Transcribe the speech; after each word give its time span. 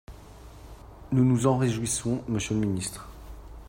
Nous 1.11 1.23
nous 1.23 1.45
en 1.45 1.57
réjouissons, 1.59 2.23
monsieur 2.27 2.55
le 2.55 2.61
ministre. 2.61 3.07